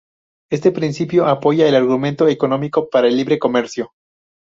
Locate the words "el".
1.69-1.75, 3.07-3.15